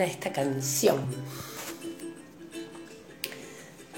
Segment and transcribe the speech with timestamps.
[0.00, 1.00] esta canción.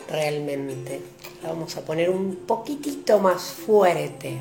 [0.08, 1.00] Realmente.
[1.42, 4.38] La vamos a poner un poquitito más fuerte.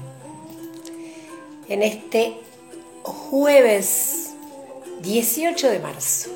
[1.68, 2.38] En este
[3.04, 4.32] jueves
[5.02, 6.30] 18 de marzo.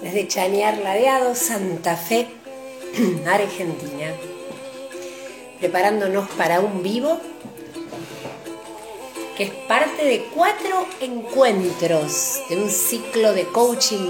[0.00, 2.28] Desde Chañar Ladeado, Santa Fe,
[3.26, 4.12] Argentina.
[5.58, 7.18] Preparándonos para un vivo
[9.36, 14.08] que es parte de cuatro encuentros de un ciclo de coaching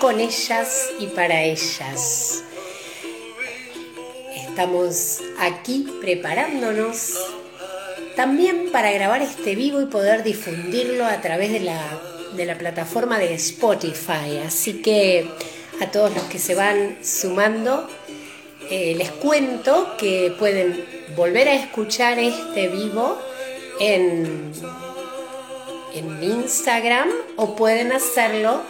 [0.00, 2.42] con ellas y para ellas.
[4.34, 7.18] Estamos aquí preparándonos
[8.16, 14.38] también para grabar este vivo y poder difundirlo a través de la, plataforma de Spotify.
[14.46, 15.28] Así que
[15.82, 17.88] a todos los que se van sumando,
[18.70, 20.82] eh, les cuento que pueden
[21.14, 23.18] volver a escuchar este vivo
[23.80, 24.52] en,
[26.22, 28.62] Instagram o pueden hacerlo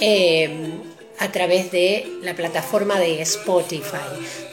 [0.00, 0.72] eh,
[1.18, 3.96] a través de la plataforma de Spotify,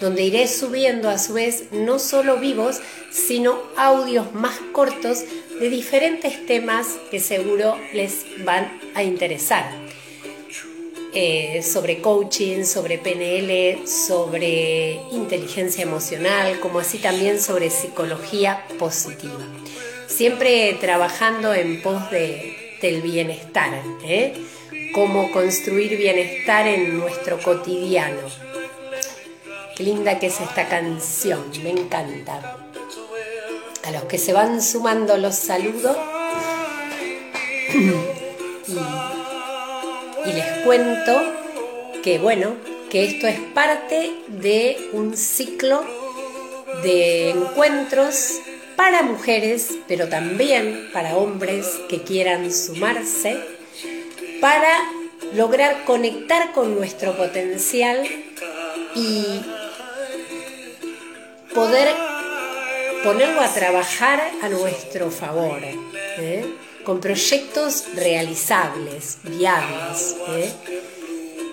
[0.01, 2.79] donde iré subiendo a su vez no solo vivos,
[3.11, 5.23] sino audios más cortos
[5.59, 9.69] de diferentes temas que seguro les van a interesar.
[11.11, 19.58] Eh, sobre coaching, sobre PNL, sobre inteligencia emocional, como así también sobre psicología positiva
[20.09, 24.33] siempre trabajando en pos de, del bienestar, ¿eh?
[24.93, 28.21] cómo construir bienestar en nuestro cotidiano.
[29.77, 32.57] Qué linda que es esta canción, me encanta.
[33.85, 35.95] A los que se van sumando los saludos
[38.67, 38.77] y,
[40.29, 41.21] y les cuento
[42.03, 42.55] que bueno,
[42.89, 45.85] que esto es parte de un ciclo
[46.83, 48.39] de encuentros
[48.79, 53.37] para mujeres, pero también para hombres que quieran sumarse,
[54.39, 54.73] para
[55.33, 58.07] lograr conectar con nuestro potencial
[58.95, 59.41] y
[61.53, 61.89] poder
[63.03, 66.45] ponerlo a trabajar a nuestro favor, ¿eh?
[66.85, 70.15] con proyectos realizables, viables.
[70.29, 70.53] ¿eh?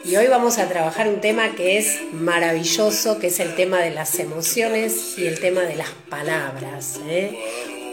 [0.07, 3.91] Y hoy vamos a trabajar un tema que es maravilloso, que es el tema de
[3.91, 7.01] las emociones y el tema de las palabras.
[7.09, 7.37] ¿eh?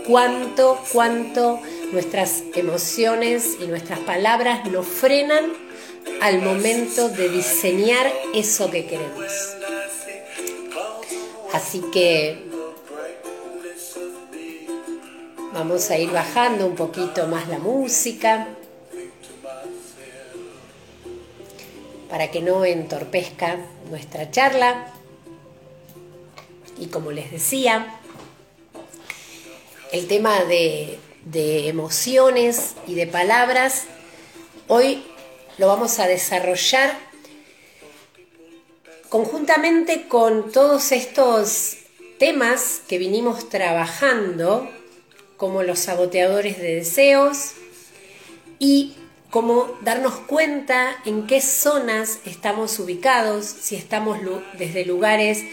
[0.06, 1.60] Cuánto, cuánto
[1.92, 5.54] nuestras emociones y nuestras palabras nos frenan
[6.22, 9.34] al momento de diseñar eso que queremos.
[11.52, 12.44] Así que
[15.52, 18.50] vamos a ir bajando un poquito más la música.
[22.14, 23.58] Para que no entorpezca
[23.90, 24.86] nuestra charla.
[26.78, 28.00] Y como les decía,
[29.92, 31.00] el tema de,
[31.68, 33.86] emociones y de palabras,
[34.68, 35.04] hoy
[35.58, 36.96] lo vamos a desarrollar
[39.10, 41.78] conjuntamente con todos estos
[42.20, 44.70] temas que vinimos trabajando,
[45.36, 47.54] como los saboteadores de deseos
[48.60, 48.98] y
[49.34, 54.20] como darnos cuenta en qué zonas estamos ubicados, si estamos
[54.60, 55.44] desde lugares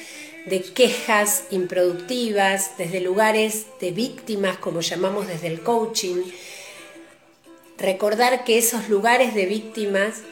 [0.44, 6.24] de quejas improductivas, desde lugares de víctimas, como llamamos desde el coaching.
[7.78, 10.24] Recordar que esos lugares de víctimas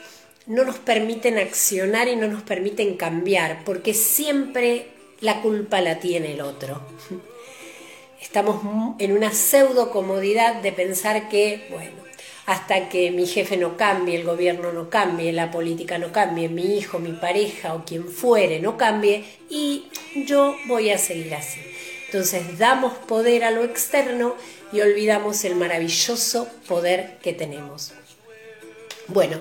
[0.44, 4.88] no nos permiten accionar y no nos permiten cambiar, porque siempre
[5.20, 6.82] la culpa la tiene el otro.
[8.20, 8.60] Estamos
[8.98, 12.07] en una pseudo comodidad de pensar que, bueno,
[12.48, 16.78] hasta que mi jefe no cambie, el gobierno no cambie, la política no cambie, mi
[16.78, 19.84] hijo, mi pareja o quien fuere no cambie y
[20.25, 21.60] yo voy a seguir así.
[22.06, 24.34] Entonces damos poder a lo externo
[24.72, 27.92] y olvidamos el maravilloso poder que tenemos.
[29.08, 29.37] Bueno,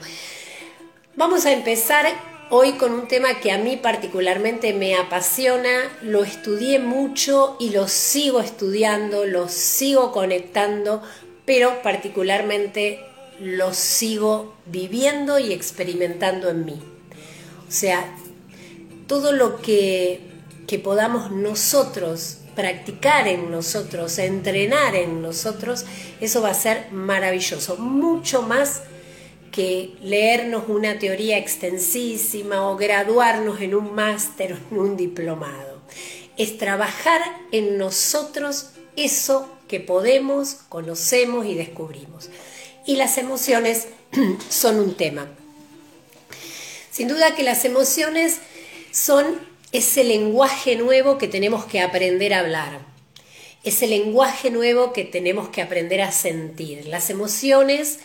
[1.16, 2.08] vamos a empezar
[2.50, 7.88] hoy con un tema que a mí particularmente me apasiona, lo estudié mucho y lo
[7.88, 11.02] sigo estudiando, lo sigo conectando
[11.48, 13.00] pero particularmente
[13.40, 16.82] lo sigo viviendo y experimentando en mí.
[17.66, 18.06] O sea,
[19.08, 20.20] todo lo que,
[20.68, 25.86] que podamos nosotros practicar en nosotros, entrenar en nosotros,
[26.20, 28.82] eso va a ser maravilloso, mucho más
[29.50, 35.82] que leernos una teoría extensísima o graduarnos en un máster o en un diplomado.
[36.36, 37.22] Es trabajar
[37.54, 42.30] en nosotros eso que podemos, conocemos y descubrimos.
[42.86, 43.88] Y las emociones
[44.50, 45.28] son un tema.
[46.92, 48.40] Sin duda que las emociones
[48.92, 49.40] son
[49.72, 52.80] ese lenguaje nuevo que tenemos que aprender a hablar,
[53.64, 56.88] ese lenguaje nuevo que tenemos que aprender a sentir.
[56.88, 58.00] Las emociones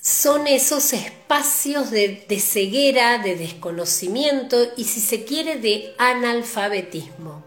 [0.00, 7.44] son esos espacios de, ceguera, de desconocimiento y si se quiere de analfabetismo.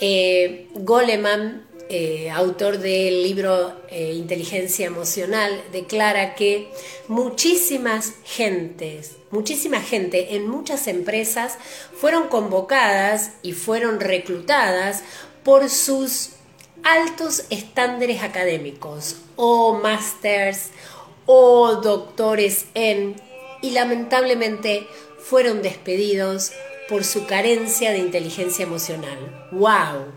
[0.00, 6.68] Eh, Goleman, eh, autor del libro eh, Inteligencia Emocional, declara que
[7.08, 11.58] muchísimas gentes, muchísima gente en muchas empresas
[11.94, 15.02] fueron convocadas y fueron reclutadas
[15.44, 16.30] por sus
[16.82, 20.70] altos estándares académicos o másters
[21.26, 23.16] o doctores en
[23.62, 24.86] y lamentablemente
[25.18, 26.52] fueron despedidos
[26.88, 29.48] por su carencia de inteligencia emocional.
[29.52, 30.12] ¡Wow!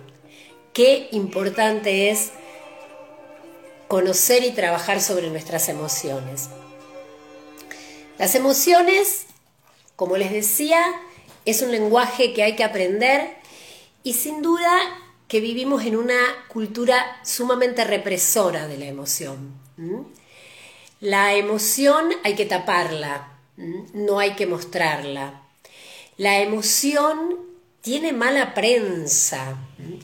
[0.73, 2.31] Qué importante es
[3.87, 6.49] conocer y trabajar sobre nuestras emociones.
[8.17, 9.27] Las emociones,
[9.95, 10.83] como les decía,
[11.45, 13.35] es un lenguaje que hay que aprender
[14.03, 14.71] y sin duda
[15.27, 19.53] que vivimos en una cultura sumamente represora de la emoción.
[20.99, 23.39] La emoción hay que taparla,
[23.93, 25.46] no hay que mostrarla.
[26.17, 27.35] La emoción
[27.81, 29.55] tiene mala prensa.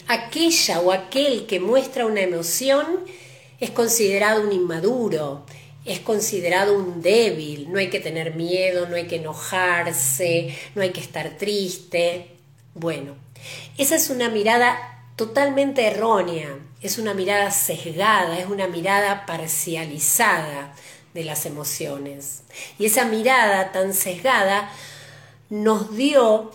[0.08, 2.86] Aquella o aquel que muestra una emoción
[3.60, 5.44] es considerado un inmaduro,
[5.86, 10.92] es considerado un débil, no hay que tener miedo, no hay que enojarse, no hay
[10.92, 12.28] que estar triste.
[12.76, 13.16] Bueno,
[13.80, 20.76] esa es una mirada totalmente errónea, es una mirada sesgada, es una mirada parcializada
[21.16, 22.44] de las emociones.
[22.78, 24.72] Y esa mirada tan sesgada
[25.50, 26.52] nos dio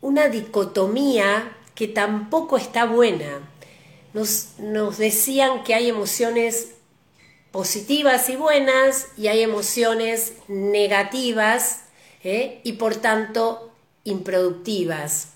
[0.00, 3.48] una dicotomía que tampoco está buena.
[4.14, 6.72] Nos, nos decían que hay emociones
[7.50, 11.82] positivas y buenas y hay emociones negativas
[12.24, 12.60] ¿eh?
[12.64, 13.70] y por tanto
[14.04, 15.28] improductivas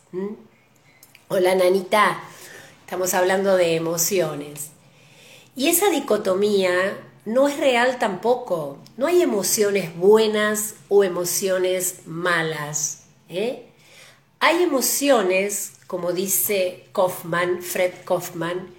[1.31, 2.21] la nanita,
[2.85, 4.71] estamos hablando de emociones.
[5.57, 8.79] Y esa dicotomía no es real tampoco.
[8.97, 13.03] No hay emociones buenas o emociones malas.
[13.29, 13.67] ¿eh?
[14.39, 18.73] Hay emociones, como dice Kaufman, Fred Kaufman,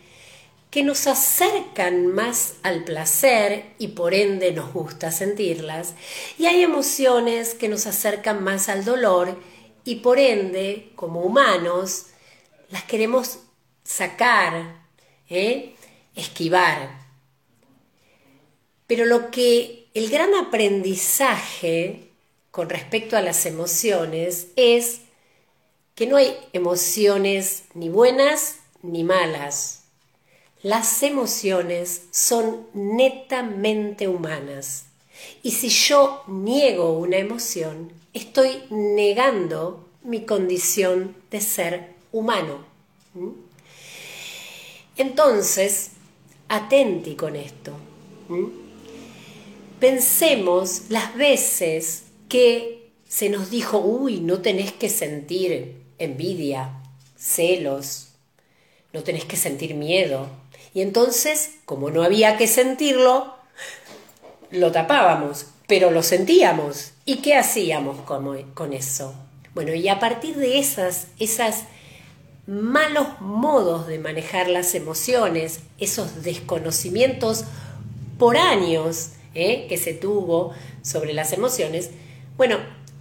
[0.71, 5.94] que nos acercan más al placer y por ende nos gusta sentirlas.
[6.38, 9.38] Y hay emociones que nos acercan más al dolor
[9.83, 12.07] y por ende, como humanos,
[12.69, 13.39] las queremos
[13.83, 14.85] sacar,
[15.29, 15.75] ¿eh?
[16.15, 17.06] esquivar.
[18.88, 22.10] Pero lo que el gran aprendizaje
[22.51, 25.01] con respecto a las emociones es
[25.94, 29.84] que no hay emociones ni buenas ni malas.
[30.63, 34.86] Las emociones son netamente humanas.
[35.44, 42.66] Y si yo niego una emoción, estoy negando mi condición de ser humano.
[43.13, 43.30] ¿Mm?
[44.98, 45.92] Entonces,
[46.48, 47.74] atenti con esto.
[48.30, 48.67] ¿Mm?
[49.79, 56.81] Pensemos las veces que se nos dijo, uy, no tenés que sentir envidia,
[57.15, 58.09] celos,
[58.94, 60.27] no tenés que sentir miedo.
[60.74, 63.33] Y entonces, como no había que sentirlo,
[64.51, 66.91] lo tapábamos, pero lo sentíamos.
[67.06, 69.13] ¿Y qué hacíamos con, eso?
[69.53, 71.63] Bueno, y a partir de esas, esas
[72.45, 77.44] malos modos de manejar las emociones, esos desconocimientos
[78.18, 79.67] por años ¿eh?
[79.69, 81.91] que se tuvo sobre las emociones,
[82.35, 82.57] bueno,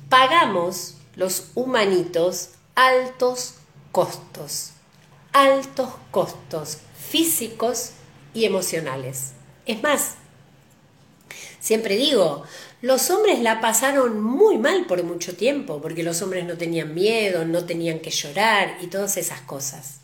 [0.09, 3.55] pagamos los humanitos altos
[3.91, 4.73] costos,
[5.33, 6.79] altos costos
[7.09, 7.93] físicos
[8.35, 9.33] y emocionales.
[9.65, 10.17] Es más,
[11.59, 12.45] siempre digo,
[12.83, 17.47] los hombres la pasaron muy mal por mucho tiempo, porque los hombres no tenían miedo,
[17.47, 20.01] no tenían que llorar y todas esas cosas.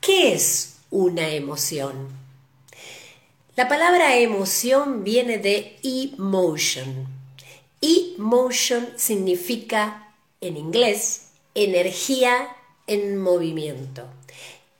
[0.00, 2.23] ¿Qué es una emoción?
[3.56, 7.06] La palabra emoción viene de emotion.
[7.80, 12.48] Emotion significa en inglés energía
[12.88, 14.08] en movimiento,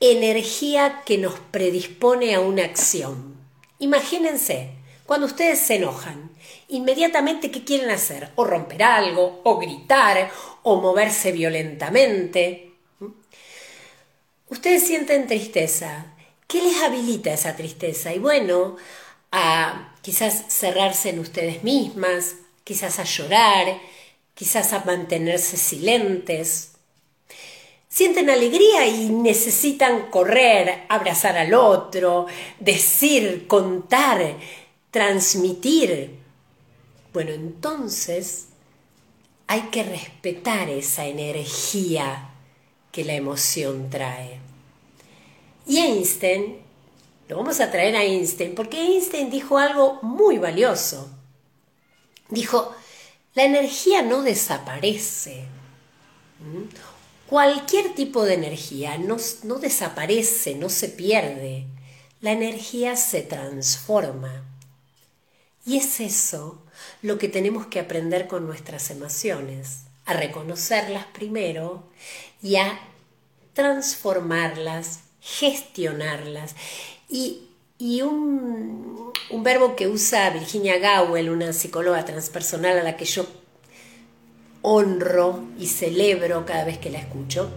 [0.00, 3.36] energía que nos predispone a una acción.
[3.78, 4.70] Imagínense,
[5.06, 6.32] cuando ustedes se enojan,
[6.66, 8.30] inmediatamente ¿qué quieren hacer?
[8.34, 10.32] O romper algo, o gritar,
[10.64, 12.72] o moverse violentamente.
[14.48, 16.10] Ustedes sienten tristeza.
[16.54, 18.14] ¿Qué les habilita esa tristeza?
[18.14, 18.76] Y bueno,
[19.32, 23.80] a quizás cerrarse en ustedes mismas, quizás a llorar,
[24.34, 26.74] quizás a mantenerse silentes.
[27.88, 32.26] Sienten alegría y necesitan correr, abrazar al otro,
[32.60, 34.36] decir, contar,
[34.92, 36.20] transmitir.
[37.12, 38.46] Bueno, entonces
[39.48, 42.30] hay que respetar esa energía
[42.92, 44.43] que la emoción trae.
[45.66, 46.64] Y Einstein
[47.28, 51.10] lo vamos a traer a Einstein, porque Einstein dijo algo muy valioso.
[52.28, 52.74] Dijo,
[53.34, 55.44] la energía no desaparece.
[57.26, 61.66] Cualquier tipo de energía no, no desaparece, no se pierde.
[62.20, 64.44] La energía se transforma.
[65.64, 66.62] Y es eso
[67.00, 71.88] lo que tenemos que aprender con nuestras emociones, a reconocerlas primero
[72.42, 72.78] y a
[73.54, 76.54] transformarlas, gestionarlas.
[77.08, 77.40] Y,
[78.02, 83.26] un, un, verbo que usa Virginia Gowell, una psicóloga transpersonal a la que yo
[84.62, 87.50] honro y celebro cada vez que la escucho,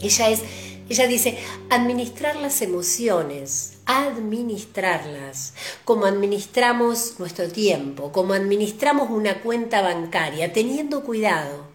[0.00, 0.42] ella es
[0.88, 1.36] ella dice,
[1.68, 5.52] administrar las emociones, administrarlas,
[5.84, 11.66] como administramos nuestro tiempo, como administramos una cuenta bancaria, teniendo cuidado,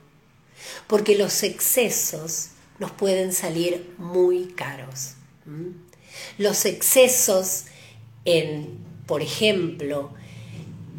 [0.88, 5.14] porque los excesos nos pueden salir muy caros.
[6.38, 7.66] Los excesos
[8.26, 10.12] en, por ejemplo,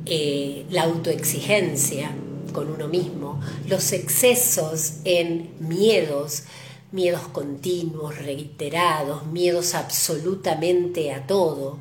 [0.07, 2.15] eh, la autoexigencia
[2.53, 6.45] con uno mismo, los excesos en miedos,
[6.93, 11.79] miedos continuos, reiterados, miedos absolutamente a todo.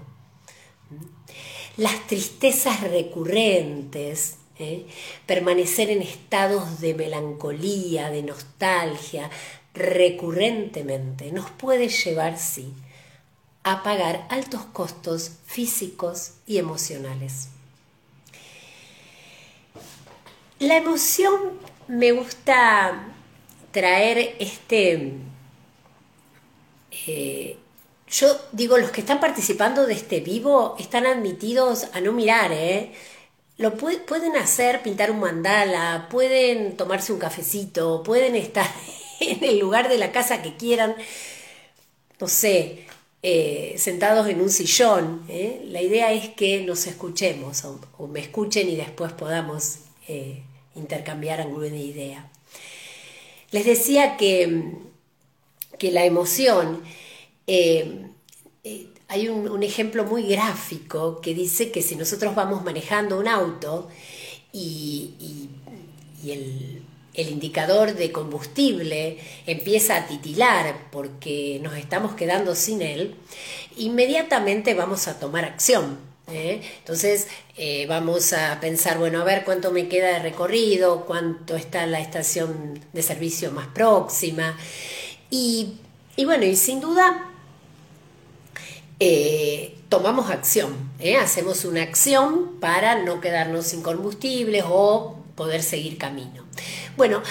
[1.78, 4.86] Las tristezas recurrentes, ¿eh?
[5.26, 9.30] permanecer en estados de melancolía, de nostalgia,
[9.74, 12.74] recurrentemente, nos puede llevar, sí,
[13.64, 17.48] a pagar altos costos físicos y emocionales.
[20.60, 21.34] La emoción
[21.88, 23.08] me gusta
[23.72, 25.14] traer este...
[27.08, 27.58] Eh,
[28.08, 32.94] yo digo, los que están participando de este vivo están admitidos a no mirar, ¿eh?
[33.58, 38.68] Lo pueden hacer, pintar un mandala, pueden tomarse un cafecito, pueden estar
[39.32, 40.96] en el lugar de la casa que quieran,
[42.20, 42.86] no sé,
[43.22, 45.24] eh, sentados en un sillón.
[45.30, 45.62] ¿eh?
[45.66, 49.80] La idea es que nos escuchemos o, me escuchen y después podamos
[50.76, 52.30] intercambiar alguna idea.
[53.52, 54.72] Les decía que,
[55.78, 56.82] que la emoción,
[57.46, 58.08] eh,
[58.64, 63.90] eh, hay un, ejemplo muy gráfico que dice que si nosotros vamos manejando un auto
[64.52, 65.50] y,
[66.26, 66.82] el,
[67.14, 73.16] el indicador de combustible empieza a titilar porque nos estamos quedando sin él,
[73.78, 76.62] inmediatamente vamos a tomar acción ¿eh?
[76.80, 77.28] Entonces
[77.58, 82.00] eh, vamos a pensar, bueno, a ver cuánto me queda de recorrido, cuánto está la
[82.00, 84.58] estación de servicio más próxima.
[85.30, 85.74] Y,
[86.26, 87.30] bueno, y sin duda
[89.00, 90.92] eh, tomamos acción,
[91.22, 96.46] hacemos una acción para no quedarnos sin combustible o poder seguir camino.
[96.98, 97.22] Bueno,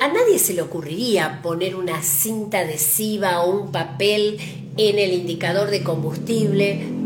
[0.00, 4.38] a nadie se le ocurriría poner una cinta adhesiva o un papel
[4.76, 7.04] en el indicador de combustible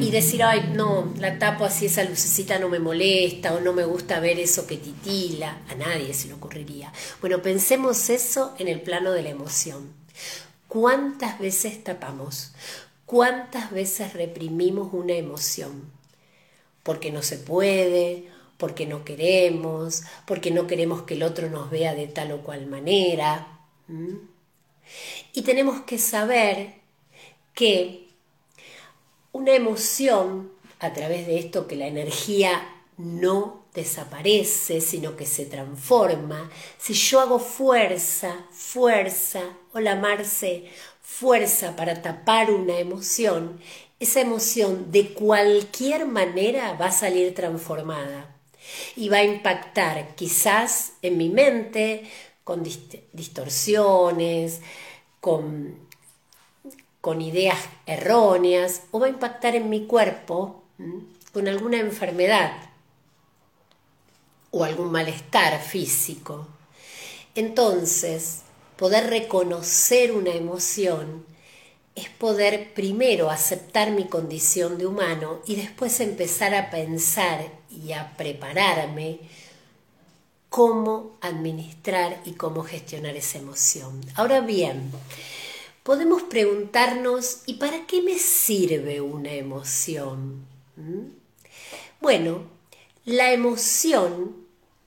[0.00, 3.84] y decir, ay, no, la tapo así, esa lucecita no me molesta o no me
[3.84, 5.60] gusta ver eso que titila.
[5.68, 6.92] A nadie se le ocurriría.
[7.20, 9.92] Bueno, pensemos eso en el plano de la emoción.
[10.68, 12.52] ¿Cuántas veces tapamos?
[13.06, 15.90] ¿Cuántas veces reprimimos una emoción?
[16.84, 21.94] Porque no se puede, porque no queremos, porque no queremos que el otro nos vea
[21.94, 23.60] de tal o cual manera.
[25.32, 26.74] Y tenemos que saber
[27.54, 28.08] que
[29.32, 32.62] una emoción a través de esto que la energía
[32.96, 36.50] no desaparece, sino que se transforma.
[36.78, 39.42] Si yo hago fuerza, fuerza,
[39.74, 40.64] la Marce,
[41.02, 43.60] fuerza para tapar una emoción,
[44.00, 48.35] esa emoción de cualquier manera va a salir transformada
[48.96, 52.10] y va a impactar quizás en mi mente
[52.44, 52.62] con
[53.12, 54.60] distorsiones,
[55.20, 55.86] con
[57.06, 60.64] con ideas erróneas o va a impactar en mi cuerpo
[61.32, 62.50] con alguna enfermedad
[64.50, 66.48] o algún malestar físico.
[67.36, 68.40] Entonces,
[68.74, 71.24] poder reconocer una emoción
[71.94, 77.46] es poder primero aceptar mi condición de humano y después empezar a pensar
[77.76, 79.20] y a prepararme
[80.48, 84.00] cómo administrar y cómo gestionar esa emoción.
[84.14, 84.90] Ahora bien,
[85.82, 90.46] podemos preguntarnos, ¿y para qué me sirve una emoción?
[90.76, 91.10] ¿Mm?
[92.00, 92.42] Bueno,
[93.04, 94.36] la emoción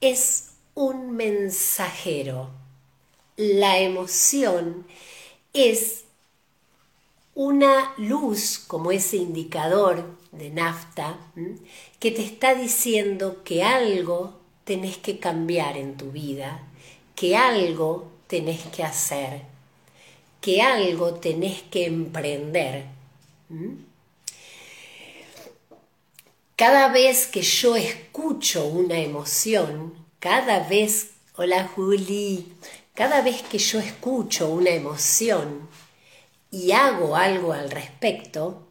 [0.02, 2.50] es un mensajero.
[3.38, 4.86] La emoción
[5.54, 6.06] es
[7.36, 11.18] una luz como ese indicador de nafta
[12.00, 16.62] que te está diciendo que algo tenés que cambiar en tu vida,
[17.16, 19.42] que algo tenés que hacer
[20.42, 22.86] que algo tenés que emprender.
[26.56, 32.54] Cada vez que yo escucho una emoción, cada vez, hola Juli,
[32.94, 35.68] cada vez que yo escucho una emoción
[36.52, 38.68] y hago algo al respecto,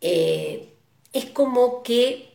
[0.00, 0.74] eh,
[1.12, 2.30] es como que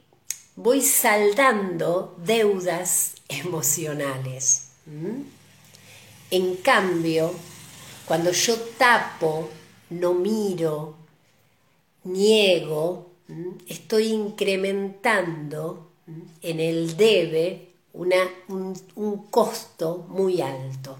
[0.55, 4.69] voy saldando deudas emocionales.
[6.31, 7.33] En cambio,
[8.05, 9.49] cuando yo tapo,
[9.89, 10.95] no miro,
[12.03, 13.11] niego,
[13.67, 15.91] estoy incrementando
[16.41, 20.97] en el debe un, costo muy alto.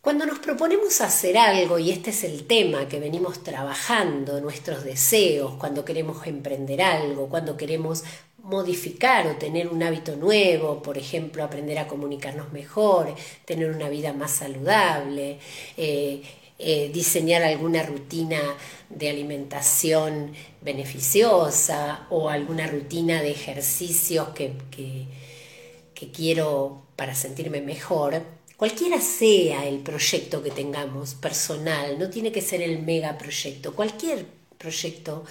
[0.00, 5.56] Cuando nos proponemos hacer algo, y este es el tema que venimos trabajando, nuestros deseos,
[5.58, 8.02] cuando queremos emprender algo, cuando queremos
[8.38, 13.14] modificar o tener un hábito nuevo, por ejemplo, aprender a comunicarnos mejor,
[13.44, 15.38] tener una vida más saludable,
[15.76, 16.22] eh,
[16.58, 18.40] eh, diseñar alguna rutina
[18.88, 29.00] de alimentación beneficiosa o alguna rutina de ejercicios que, que quiero para sentirme mejor, cualquiera
[29.00, 34.26] sea el proyecto que tengamos personal, no tiene que ser el mega proyecto, cualquier
[34.58, 35.24] proyecto,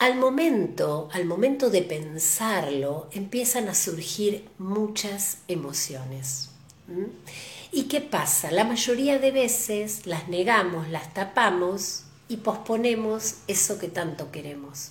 [0.00, 6.50] al momento, al momento de pensarlo, empiezan a surgir muchas emociones.
[7.70, 8.50] ¿Y qué pasa?
[8.50, 14.90] La mayoría de veces las negamos, las tapamos y posponemos eso que tanto queremos.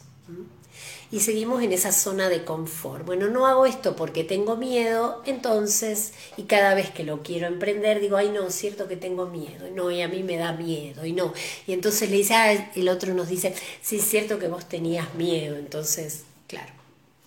[1.12, 3.06] Y seguimos en esa zona de confort.
[3.06, 8.00] Bueno, no hago esto porque tengo miedo, entonces, y cada vez que lo quiero emprender,
[8.00, 11.06] digo, ay, no, es cierto que tengo miedo, no, y a mí me da miedo,
[11.06, 11.34] y no.
[11.68, 15.14] Y entonces le dice, ah, el otro nos dice, sí, es cierto que vos tenías
[15.16, 16.72] miedo, entonces, claro,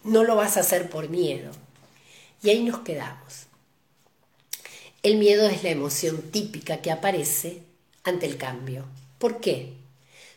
[0.03, 1.53] no lo vas a hacer por miedo.
[2.43, 3.47] Y ahí nos quedamos.
[5.03, 7.63] El miedo es la emoción típica que aparece
[8.03, 8.87] ante el cambio.
[9.19, 9.84] ¿Por qué?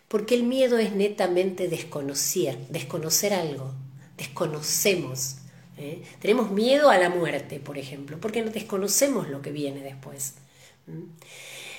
[0.08, 3.74] Porque el miedo es netamente desconocer, desconocer algo.
[4.18, 5.38] Desconocemos.
[5.78, 6.02] ¿eh?
[6.20, 10.36] Tenemos miedo a la muerte, por ejemplo, porque no desconocemos lo que viene después.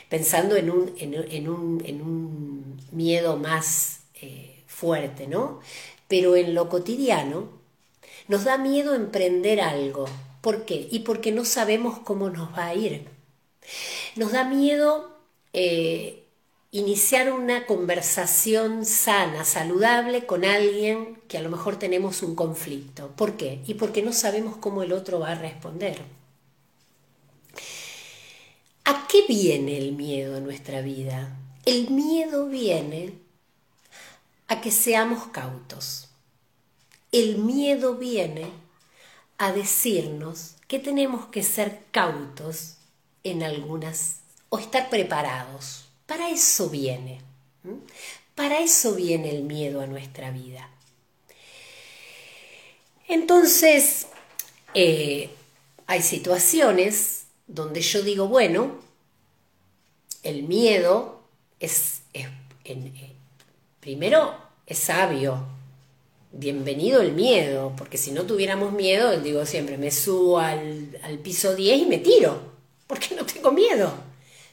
[0.09, 5.61] Pensando en un, en, un, miedo más eh, fuerte, ¿no?
[6.07, 7.49] Pero en lo cotidiano
[8.29, 10.07] nos da miedo emprender algo,
[10.41, 10.89] ¿Por qué?
[10.91, 13.09] Y porque no sabemos cómo nos va a ir.
[14.17, 15.17] Nos da miedo
[15.53, 16.25] eh,
[16.71, 23.09] iniciar una conversación sana, saludable con alguien que a lo mejor tenemos un conflicto.
[23.17, 23.63] ¿Por qué?
[23.67, 26.03] Y porque no sabemos cómo el otro va a responder.
[28.85, 31.37] ¿A qué viene el miedo en nuestra vida?
[31.65, 33.15] El miedo viene
[34.47, 36.09] a que seamos cautos.
[37.13, 38.51] El miedo viene
[39.39, 42.77] a decirnos que tenemos que ser cautos
[43.25, 45.88] en algunas o estar preparados.
[46.09, 47.21] Para eso viene.
[48.35, 50.71] Para eso viene el miedo a nuestra vida.
[53.07, 54.07] Entonces,
[54.73, 55.29] eh,
[55.87, 58.79] hay situaciones donde yo digo, bueno,
[60.23, 61.21] el miedo
[61.61, 62.27] es, eh,
[63.81, 64.35] primero,
[64.67, 65.45] es sabio,
[66.33, 71.83] bienvenido el miedo, porque si no tuviéramos miedo, digo siempre, me subo al, piso 10
[71.83, 72.41] y me tiro,
[72.87, 74.08] porque no tengo miedo.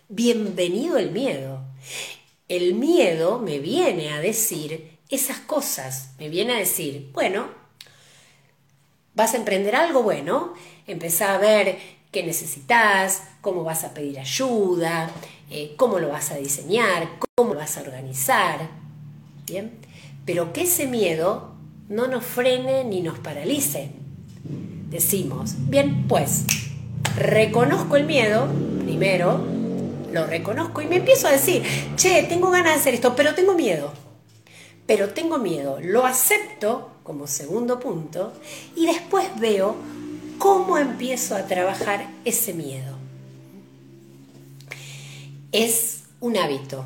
[0.09, 1.61] Bienvenido el miedo.
[2.47, 7.47] El miedo me viene a decir esas cosas, me viene a decir, bueno,
[9.15, 10.53] vas a emprender algo bueno,
[10.85, 11.79] empezá a ver
[12.11, 15.09] qué necesitas, cómo vas a pedir ayuda,
[15.49, 18.69] eh, cómo lo vas a diseñar, cómo lo vas a organizar,
[19.47, 19.71] ¿bien?
[20.23, 21.55] Pero que ese miedo
[21.89, 23.89] no nos frene ni nos paralice.
[24.87, 26.45] Decimos, bien, pues,
[27.17, 28.47] reconozco el miedo,
[28.83, 29.54] primero,
[30.15, 31.61] lo reconozco y me empiezo a decir,
[31.97, 33.91] che, tengo ganas de hacer esto, pero tengo miedo.
[34.87, 38.33] Pero tengo miedo, lo acepto como segundo punto
[38.75, 39.75] y después veo
[40.37, 42.97] cómo empiezo a trabajar ese miedo.
[45.51, 46.85] Es un hábito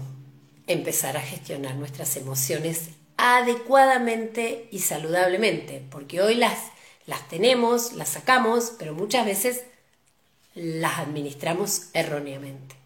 [0.66, 6.58] empezar a gestionar nuestras emociones adecuadamente y saludablemente, porque hoy las,
[7.06, 9.62] las tenemos, las sacamos, pero muchas veces
[10.56, 12.79] las administramos erróneamente.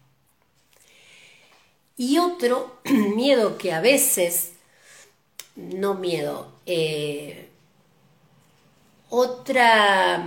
[1.96, 4.52] Y otro miedo que a veces,
[5.56, 7.48] no miedo, eh,
[9.10, 10.24] otra,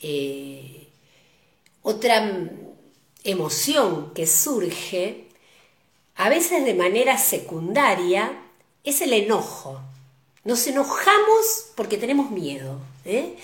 [0.00, 0.88] eh,
[1.82, 2.50] otra
[3.24, 5.26] emoción que surge,
[6.14, 8.32] a veces de manera secundaria,
[8.84, 9.80] es el enojo.
[10.44, 12.78] Nos enojamos porque tenemos miedo.
[13.04, 13.36] ¿eh?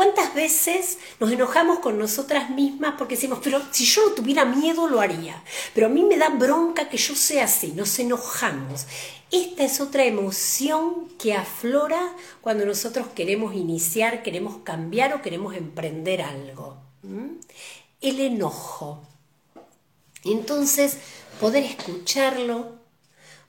[0.00, 4.88] ¿Cuántas veces nos enojamos con nosotras mismas porque decimos, pero si yo no tuviera miedo
[4.88, 8.86] lo haría, pero a mí me da bronca que yo sea así, nos enojamos.
[9.30, 16.22] Esta es otra emoción que aflora cuando nosotros queremos iniciar, queremos cambiar o queremos emprender
[16.22, 16.78] algo.
[18.00, 19.02] El enojo.
[20.24, 20.96] Entonces,
[21.38, 22.72] poder escucharlo,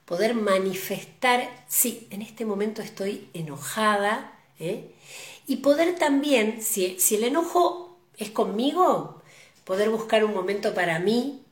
[0.04, 4.92] poder manifestar, sí, en este momento estoy enojada, ¿eh?
[5.46, 9.22] Y poder también, si, el enojo es conmigo,
[9.64, 11.42] poder buscar un momento para mí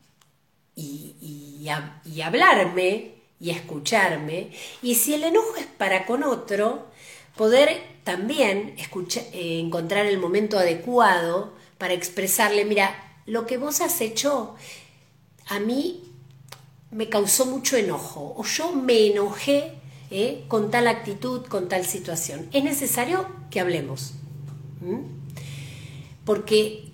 [0.74, 4.50] y, y, hablarme y escucharme,
[4.82, 6.86] y si el enojo es para con otro,
[7.36, 8.76] poder también
[9.32, 14.56] eh, encontrar el momento adecuado para expresarle, mira, lo que vos has hecho
[15.46, 16.04] a mí
[16.90, 19.79] me causó mucho enojo o yo me enojé
[20.10, 20.44] ¿eh?
[20.48, 22.48] con tal actitud, con tal situación.
[22.52, 24.14] Es necesario que hablemos.
[26.24, 26.84] Porque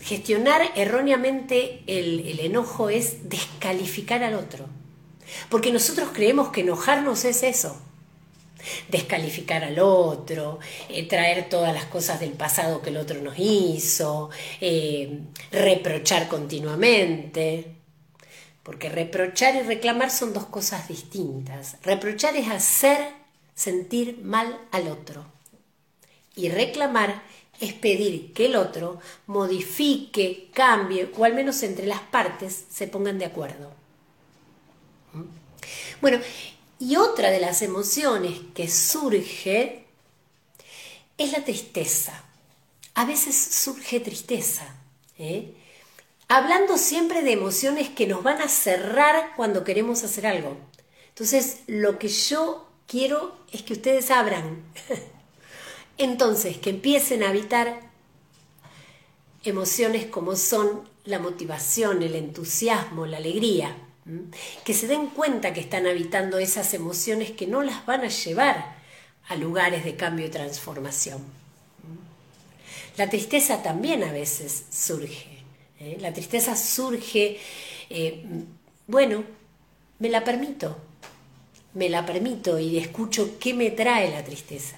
[0.00, 4.66] gestionar erróneamente el, enojo es descalificar al otro.
[5.48, 7.76] Porque nosotros creemos que enojarnos es eso.
[8.88, 14.30] Descalificar al otro, eh, traer todas las cosas del pasado que el otro nos hizo,
[14.60, 17.79] eh, reprochar continuamente.
[18.62, 21.76] Porque reprochar y reclamar son dos cosas distintas.
[21.82, 23.14] Reprochar es hacer
[23.54, 25.24] sentir mal al otro.
[26.36, 27.22] Y reclamar
[27.60, 33.18] es pedir que el otro modifique, cambie o al menos entre las partes se pongan
[33.18, 33.70] de acuerdo.
[35.12, 35.24] ¿Mm?
[36.00, 36.18] Bueno,
[36.78, 39.84] y otra de las emociones que surge
[41.18, 42.24] es la tristeza.
[42.94, 44.74] A veces surge tristeza.
[45.18, 45.54] ¿eh?
[46.30, 50.56] Hablando siempre de emociones que nos van a cerrar cuando queremos hacer algo.
[51.08, 54.62] Entonces, lo que yo quiero es que ustedes abran.
[55.98, 57.80] Entonces, que empiecen a habitar
[59.42, 63.76] emociones como son la motivación, el entusiasmo, la alegría.
[64.64, 68.76] Que se den cuenta que están habitando esas emociones que no las van a llevar
[69.26, 71.24] a lugares de cambio y transformación.
[72.96, 75.39] La tristeza también a veces surge
[75.80, 75.96] ¿eh?
[76.00, 77.38] La tristeza surge,
[77.88, 78.24] eh,
[78.86, 79.24] bueno,
[79.98, 80.76] me la permito,
[81.74, 84.76] me la permito y escucho qué me trae la tristeza.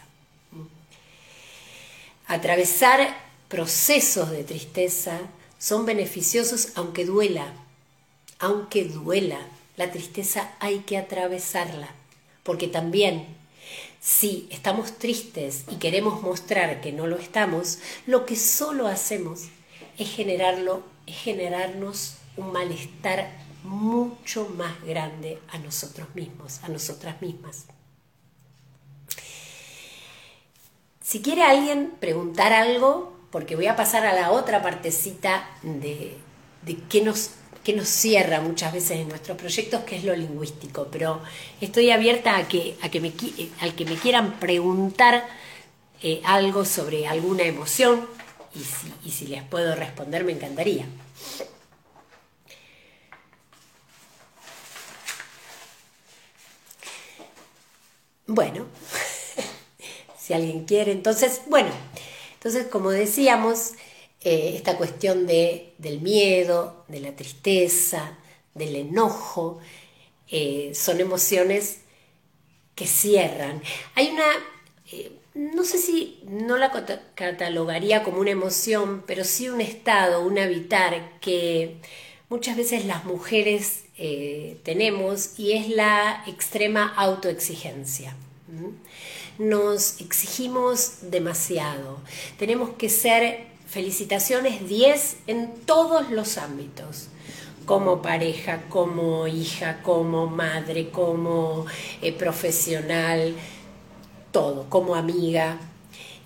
[2.26, 3.14] Atravesar
[3.48, 5.20] procesos de tristeza
[5.58, 7.52] son beneficiosos aunque duela,
[8.38, 9.38] aunque duela.
[9.76, 11.88] La tristeza hay que atravesarla,
[12.42, 13.26] porque también
[14.00, 19.44] si estamos tristes y queremos mostrar que no lo estamos, lo que solo hacemos
[19.98, 23.30] es generarlo es generarnos un malestar
[23.64, 27.66] mucho más grande a nosotros mismos, a nosotras mismas.
[31.02, 36.16] Si quiere alguien preguntar algo, porque voy a pasar a la otra partecita de,
[36.62, 37.30] de qué, nos,
[37.74, 41.20] nos cierra muchas veces en nuestros proyectos, que es lo lingüístico, pero
[41.60, 43.12] estoy abierta a que, a que me,
[43.60, 45.26] al que me quieran preguntar
[46.02, 48.06] eh, algo sobre alguna emoción,
[48.54, 50.86] y si, les puedo responder me encantaría.
[58.26, 58.66] Bueno,
[60.18, 61.70] si alguien quiere, entonces, bueno,
[62.34, 63.72] entonces como decíamos,
[64.20, 68.18] eh, esta cuestión de, del miedo, de la tristeza,
[68.54, 69.58] del enojo,
[70.28, 71.78] eh, son emociones
[72.74, 73.62] que cierran.
[73.94, 74.24] Hay una,
[75.34, 76.70] no sé si no la
[77.14, 81.76] catalogaría como una emoción, pero sí un estado, un habitar que
[82.28, 88.14] muchas veces las mujeres eh, tenemos y es la extrema autoexigencia.
[89.38, 91.98] Nos exigimos demasiado.
[92.38, 97.08] Tenemos que ser felicitaciones 10 en todos los ámbitos
[97.64, 101.64] como pareja, como hija, como madre, como
[102.02, 103.34] eh, profesional,
[104.32, 105.58] todo, como amiga.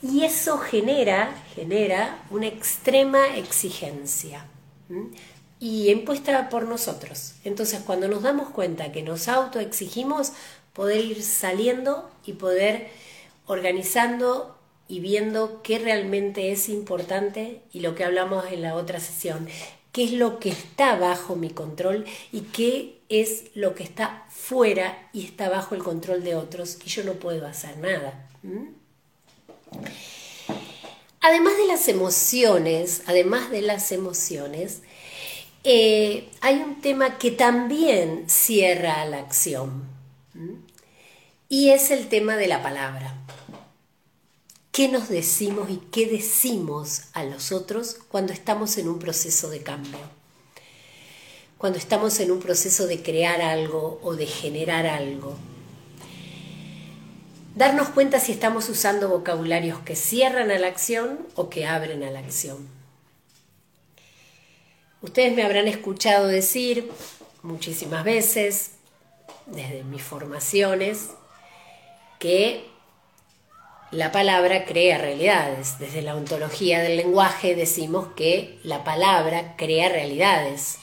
[0.03, 4.47] Y eso genera, genera una extrema exigencia.
[5.59, 7.35] Y impuesta por nosotros.
[7.45, 10.33] Entonces, cuando nos damos cuenta que nos autoexigimos,
[10.73, 12.89] poder ir saliendo y poder
[13.47, 14.57] organizando
[14.89, 19.49] y viendo qué realmente es importante y lo que hablamos en la otra sesión,
[19.97, 25.09] qué es lo que está bajo mi control y qué es lo que está fuera
[25.15, 28.29] y está bajo el control de otros y yo no puedo hacer nada.
[31.23, 34.83] Además de las emociones, además de las emociones,
[35.65, 39.85] eh, hay un tema que también cierra la acción
[41.49, 43.15] y es el tema de la palabra.
[44.77, 49.63] Qué nos decimos y qué decimos a los otros cuando estamos en un proceso de
[49.63, 49.99] cambio.
[51.57, 55.35] Cuando estamos en un proceso de crear algo o de generar algo.
[57.55, 62.11] Darnos cuenta si estamos usando vocabularios que cierran a la acción o que abren a
[62.11, 62.69] la acción.
[65.01, 66.93] Ustedes me habrán escuchado decir
[67.43, 68.73] muchísimas veces,
[69.47, 71.13] desde mis formaciones,
[72.19, 72.76] que
[73.91, 75.79] la palabra crea realidades.
[75.79, 80.79] Desde la ontología del lenguaje decimos que la palabra crea realidades,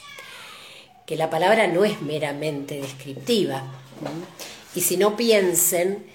[1.06, 3.62] que la palabra no es meramente descriptiva.
[4.74, 6.06] Y si no piensen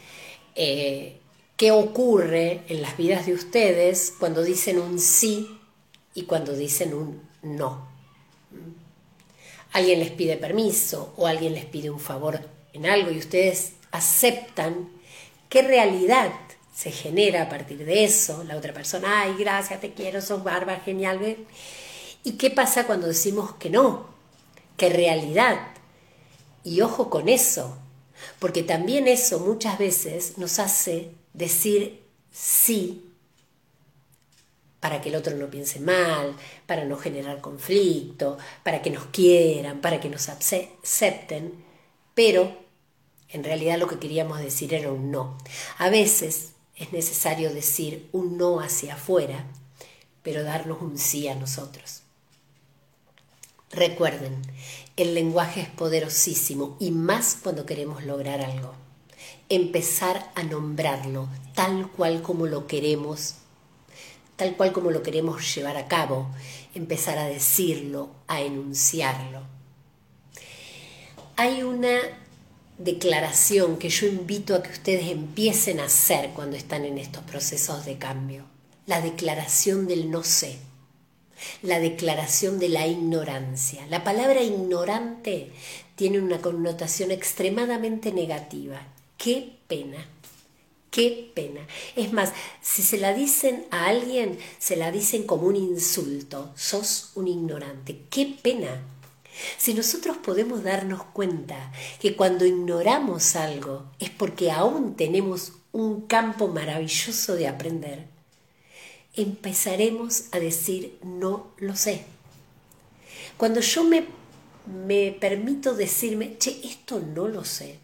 [0.56, 1.20] eh,
[1.56, 5.60] qué ocurre en las vidas de ustedes cuando dicen un sí
[6.14, 7.88] y cuando dicen un no.
[9.72, 12.40] Alguien les pide permiso o alguien les pide un favor
[12.74, 14.90] en algo y ustedes aceptan
[15.48, 16.32] qué realidad
[16.80, 20.80] se genera a partir de eso, la otra persona, ay, gracias, te quiero, sos bárbara,
[20.80, 21.36] genial.
[22.24, 24.08] ¿Y qué pasa cuando decimos que no?
[24.78, 25.60] ¿Qué realidad?
[26.64, 27.78] Y ojo con eso,
[28.40, 33.12] porque también eso muchas veces nos hace decir sí
[34.80, 36.34] para que el otro no piense mal,
[36.66, 41.62] para no generar conflicto, para que nos quieran, para que nos acepten,
[42.14, 42.58] pero
[43.28, 45.38] en realidad lo que queríamos decir era un no.
[45.78, 49.46] A veces es necesario decir un no hacia afuera,
[50.24, 52.02] pero darnos un sí a nosotros.
[53.72, 54.42] Recuerden,
[54.96, 58.74] el lenguaje es poderosísimo y más cuando queremos lograr algo.
[59.50, 63.36] Empezar a nombrarlo tal cual como lo queremos,
[64.38, 66.30] tal cual como lo queremos llevar a cabo,
[66.74, 69.42] empezar a decirlo, a enunciarlo.
[71.36, 72.00] Hay una
[72.80, 77.86] declaración que yo invito a que ustedes empiecen a hacer cuando están en estos procesos
[77.86, 78.46] de cambio.
[78.88, 80.58] La declaración del no sé.
[81.62, 83.86] La declaración de la ignorancia.
[83.88, 85.52] La palabra ignorante
[85.96, 88.82] tiene una connotación extremadamente negativa.
[89.18, 90.06] Qué pena.
[90.90, 91.68] Qué pena.
[91.96, 96.52] Es más, si se la dicen a alguien, se la dicen como un insulto.
[96.56, 98.04] Sos un ignorante.
[98.10, 98.82] Qué pena
[99.58, 106.48] si nosotros podemos darnos cuenta que cuando ignoramos algo es porque aún tenemos un campo
[106.48, 108.08] maravilloso de aprender,
[109.16, 112.06] empezaremos a decir no lo sé.
[113.38, 114.06] Cuando yo me,
[114.86, 117.80] me permito decirme, che, esto no lo sé,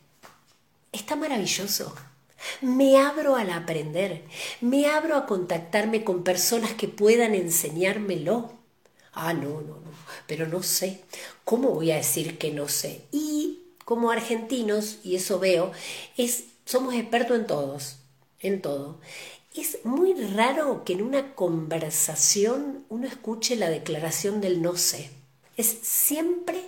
[0.92, 1.96] está maravilloso.
[2.62, 4.24] Me abro al aprender,
[4.62, 8.54] me abro a contactarme con personas que puedan enseñármelo.
[9.14, 9.85] Ah, no, no,
[10.28, 11.02] pero no sé.
[11.44, 13.02] ¿Cómo voy a decir que no sé?
[13.12, 15.72] Y como argentinos, y eso veo,
[16.18, 17.98] es, somos expertos en todos,
[18.40, 19.00] en todo.
[19.56, 25.12] Es muy raro que en una conversación uno escuche la declaración del no sé.
[25.56, 26.62] Es siempre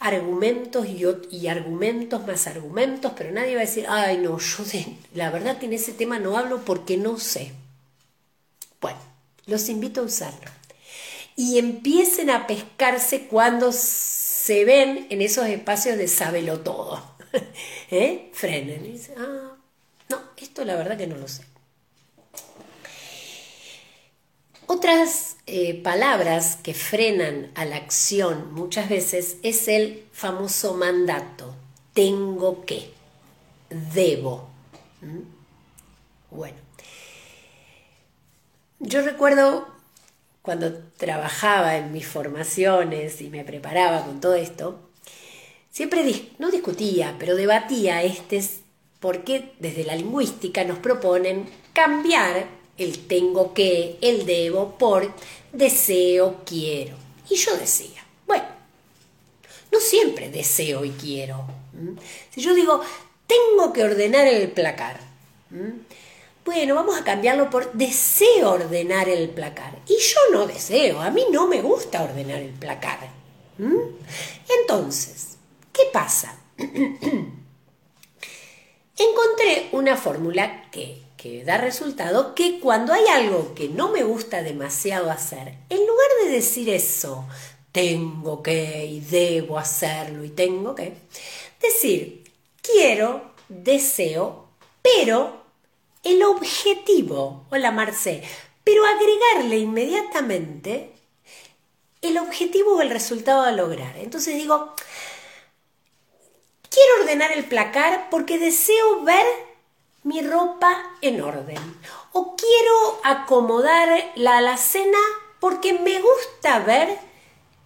[0.00, 4.64] argumentos y, y, argumentos más argumentos, pero nadie va a decir, ay no, yo
[5.14, 7.52] la verdad que en ese tema no hablo porque no sé.
[8.80, 8.98] Bueno,
[9.46, 10.50] los invito a usarlo
[11.36, 17.02] y empiecen a pescarse cuando se ven en esos espacios de sábelo todo.
[17.90, 18.30] ¿Eh?
[18.32, 19.56] Frenen y dicen, ah,
[20.08, 21.44] no, esto la verdad que no lo sé.
[24.66, 31.54] Otras eh, palabras que frenan a la acción muchas veces es el famoso mandato.
[31.92, 32.90] Tengo que,
[33.68, 34.48] debo.
[35.00, 35.20] ¿Mm?
[36.30, 36.56] Bueno,
[38.78, 39.71] yo recuerdo
[40.42, 44.80] cuando trabajaba en mis formaciones y me preparaba con todo esto,
[45.70, 46.04] siempre
[46.38, 48.42] no discutía, pero debatía este
[49.00, 52.46] porque desde la lingüística nos proponen cambiar
[52.78, 55.12] el tengo que, el debo por
[55.52, 56.96] deseo, quiero.
[57.28, 58.44] Y yo decía, bueno,
[59.72, 61.44] no siempre deseo y quiero.
[62.30, 62.80] Si yo digo,
[63.26, 65.00] tengo que ordenar el placar,
[66.44, 69.78] bueno, vamos a cambiarlo por deseo ordenar el placar.
[69.86, 72.98] Y yo no deseo, a mí no me gusta ordenar el placar.
[73.58, 73.76] ¿Mm?
[74.60, 75.36] Entonces,
[75.72, 76.36] ¿qué pasa?
[78.96, 84.42] Encontré una fórmula que, que da resultado que cuando hay algo que no me gusta
[84.42, 87.24] demasiado hacer, en lugar de decir eso,
[87.72, 90.94] tengo que y debo hacerlo y tengo que,
[91.60, 92.24] decir,
[92.60, 94.48] quiero, deseo,
[94.82, 95.41] pero
[96.02, 98.22] el objetivo, hola Marce,
[98.64, 100.92] pero agregarle inmediatamente
[102.00, 103.96] el objetivo o el resultado a lograr.
[103.96, 104.74] Entonces digo,
[106.68, 109.26] quiero ordenar el placar porque deseo ver
[110.02, 111.80] mi ropa en orden.
[112.12, 114.98] O quiero acomodar la alacena
[115.40, 116.98] porque me gusta ver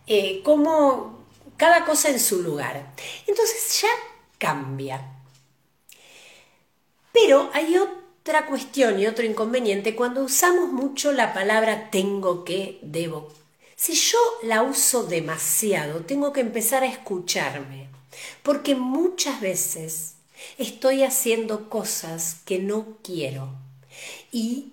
[0.06, 1.24] eh, cómo
[1.56, 2.92] cada cosa en su lugar.
[3.26, 3.88] Entonces ya
[4.38, 5.12] cambia.
[7.12, 7.76] Pero hay
[8.26, 13.32] otra cuestión y otro inconveniente cuando usamos mucho la palabra tengo que, debo.
[13.76, 17.86] Si yo la uso demasiado, tengo que empezar a escucharme,
[18.42, 20.14] porque muchas veces
[20.58, 23.48] estoy haciendo cosas que no quiero
[24.32, 24.72] y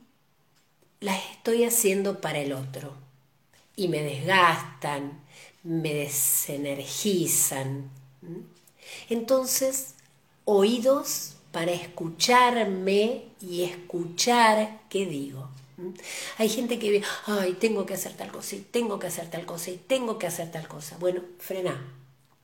[0.99, 2.95] las estoy haciendo para el otro
[3.75, 5.21] y me desgastan,
[5.61, 7.91] me desenergizan.
[9.11, 9.93] Entonces,
[10.43, 15.49] oídos para escucharme y escuchar qué digo.
[16.39, 19.45] Hay gente que ve, ay, tengo que hacer tal cosa y tengo que hacer tal
[19.45, 20.97] cosa y tengo que hacer tal cosa.
[20.97, 21.79] Bueno, frena,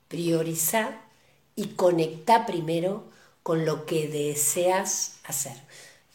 [0.07, 1.01] prioriza
[1.55, 3.09] y conecta primero
[3.41, 5.57] con lo que deseas hacer.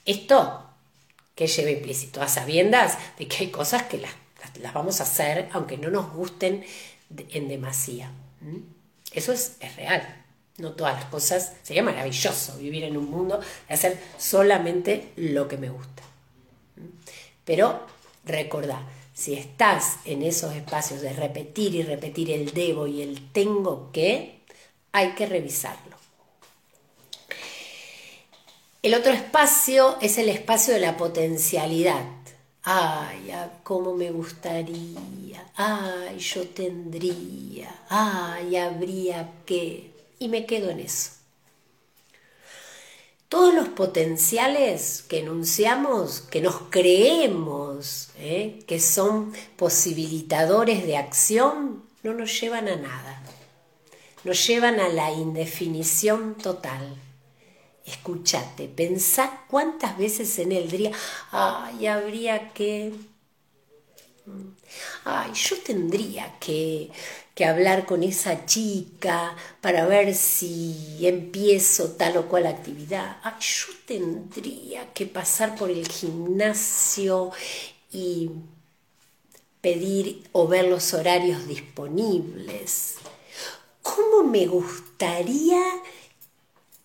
[0.05, 0.71] Esto
[1.35, 4.13] que lleva implícito a sabiendas de que hay cosas que las,
[4.61, 6.65] las vamos a hacer aunque no nos gusten
[7.31, 8.13] en demasía.
[9.13, 10.24] Eso es, es real.
[10.59, 11.53] No todas las cosas.
[11.63, 16.03] Sería maravilloso vivir en un mundo de hacer solamente lo que me gusta.
[17.45, 17.81] Pero
[18.25, 23.91] recordá, si estás en esos espacios de repetir y repetir el debo y el tengo
[23.93, 24.41] que,
[24.93, 25.97] hay que revisarlo.
[28.83, 32.05] El otro espacio es el espacio de la potencialidad.
[32.65, 35.51] Ay, cómo me gustaría.
[35.57, 37.83] Ay, yo tendría.
[37.89, 39.94] Ay, habría que.
[40.19, 41.11] Y me quedo en eso.
[43.29, 48.63] Todos los potenciales que enunciamos, que nos creemos, ¿eh?
[48.67, 53.23] que son posibilitadores de acción, no nos llevan a nada.
[54.23, 56.97] Nos llevan a la indefinición total
[57.85, 60.91] escúchate, pensá cuántas veces en el día,
[61.31, 62.93] ay, habría que,
[65.05, 66.91] ay, yo tendría que,
[67.35, 73.73] que hablar con esa chica para ver si empiezo tal o cual actividad, ay, yo
[73.87, 77.31] tendría que pasar por el gimnasio
[77.93, 78.31] y
[79.61, 82.97] pedir o ver los horarios disponibles.
[83.83, 85.63] ¿Cómo me gustaría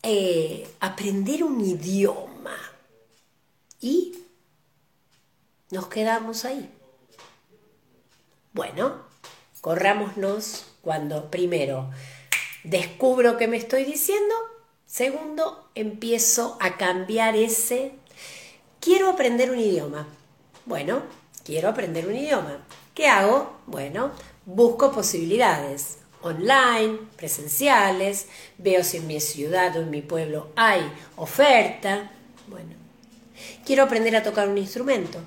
[0.02, 2.56] eh, aprender un idioma.
[3.82, 4.24] Y
[5.72, 6.70] nos quedamos ahí.
[8.54, 9.04] Bueno,
[9.62, 11.90] corrámonos cuando primero
[12.64, 14.36] descubro qué me estoy diciendo,
[14.86, 17.94] segundo empiezo a cambiar ese
[18.80, 20.08] quiero aprender un idioma.
[20.66, 21.04] Bueno,
[21.46, 22.58] quiero aprender un idioma.
[22.94, 23.60] ¿Qué hago?
[23.68, 24.12] Bueno,
[24.46, 30.82] busco posibilidades online, presenciales, veo si en mi ciudad o en mi pueblo hay
[31.16, 32.12] oferta.
[32.48, 32.72] Bueno,
[33.66, 35.20] quiero aprender a tocar un instrumento.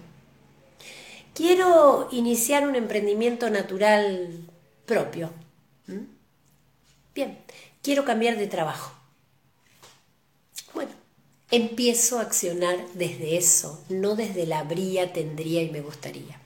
[1.35, 4.51] Quiero iniciar un emprendimiento natural
[4.85, 5.31] propio.
[7.14, 7.38] Bien,
[7.83, 8.92] quiero cambiar de trabajo.
[10.75, 10.90] Bueno,
[11.51, 16.38] empiezo a accionar desde eso, no desde la habría, tendría y me gustaría.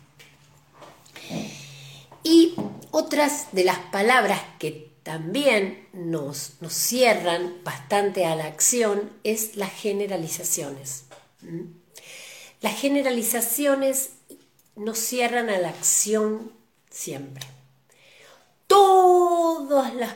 [2.22, 2.54] Y
[2.90, 9.72] otras de las palabras que también nos, nos cierran bastante a la acción es las
[9.72, 11.04] generalizaciones.
[12.60, 14.10] Las generalizaciones
[14.76, 16.52] nos cierran a la acción
[16.90, 17.46] siempre.
[18.66, 20.14] Todas las,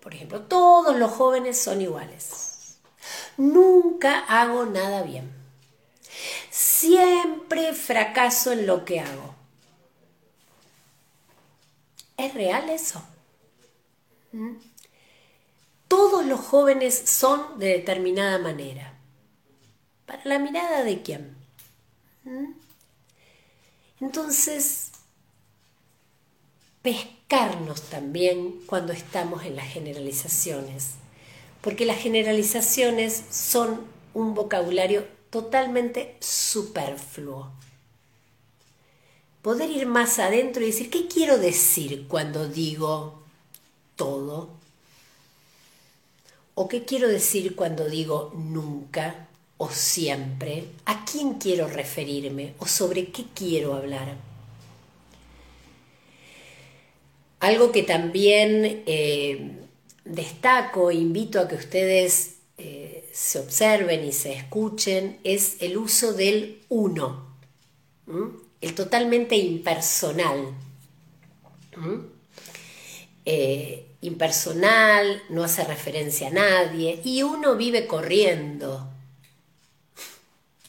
[0.00, 2.78] por ejemplo, todos los jóvenes son iguales.
[3.36, 5.32] Nunca hago nada bien.
[6.50, 9.34] Siempre fracaso en lo que hago.
[12.16, 13.02] ¿Es real eso?
[14.32, 14.56] ¿Mm?
[15.86, 18.94] Todos los jóvenes son de determinada manera.
[20.04, 21.36] ¿Para la mirada de quién?
[22.24, 22.67] ¿Mm?
[24.00, 24.90] Entonces,
[26.82, 30.94] pescarnos también cuando estamos en las generalizaciones,
[31.60, 37.52] porque las generalizaciones son un vocabulario totalmente superfluo
[39.42, 43.22] poder ir más adentro y decir, ¿qué quiero decir cuando digo
[43.96, 44.50] todo?
[46.54, 49.27] ¿O qué quiero decir cuando digo nunca
[49.58, 50.64] o siempre?
[50.86, 54.16] ¿A quién quiero referirme o sobre qué quiero hablar?
[57.40, 59.58] Algo que también eh,
[60.04, 66.14] destaco e invito a que ustedes eh, se observen y se escuchen es el uso
[66.14, 67.28] del uno
[68.60, 70.54] el totalmente impersonal.
[73.24, 78.88] Eh, impersonal, no hace referencia a nadie y uno vive corriendo.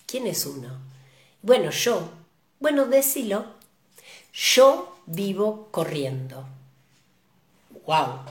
[0.10, 0.70] ¿Quién es uno?
[1.42, 2.10] Bueno, yo.
[2.60, 3.46] Bueno, decilo.
[4.34, 6.46] Yo vivo corriendo.
[7.86, 8.22] ¡Wow!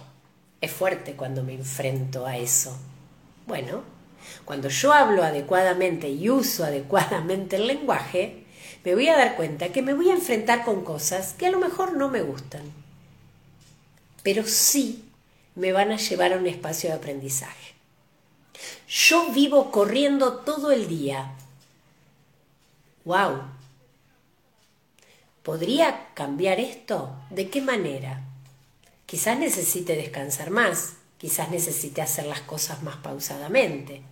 [0.60, 2.76] Es fuerte cuando me enfrento a eso.
[3.46, 3.82] Bueno,
[4.44, 8.44] cuando yo hablo adecuadamente y uso adecuadamente el lenguaje,
[8.84, 11.60] me voy a dar cuenta que me voy a enfrentar con cosas que a lo
[11.60, 12.62] mejor no me gustan,
[14.22, 15.04] pero sí
[15.54, 17.74] me van a llevar a un espacio de aprendizaje.
[18.88, 21.34] Yo vivo corriendo todo el día.
[23.08, 23.40] ¡Wow!
[25.42, 27.16] ¿Podría cambiar esto?
[27.30, 28.22] ¿De qué manera?
[29.06, 34.02] Quizás necesite descansar más, quizás necesite hacer las cosas más pausadamente,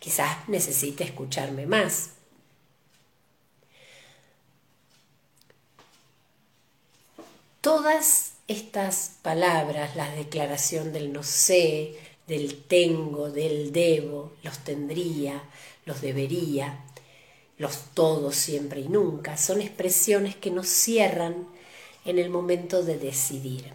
[0.00, 2.10] quizás necesite escucharme más.
[7.62, 15.42] Todas estas palabras, la declaración del no sé, del tengo, del debo, los tendría,
[15.86, 16.84] los debería,
[17.60, 21.46] los todos siempre y nunca, son expresiones que nos cierran
[22.06, 23.74] en el momento de decidir.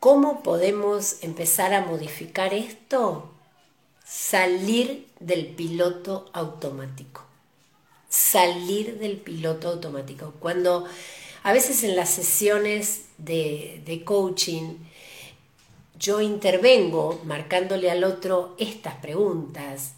[0.00, 3.30] ¿Cómo podemos empezar a modificar esto?
[4.04, 7.24] Salir del piloto automático.
[8.08, 10.34] Salir del piloto automático.
[10.40, 10.84] Cuando
[11.44, 14.78] a veces en las sesiones de, coaching
[15.96, 19.92] yo intervengo marcándole al otro estas preguntas.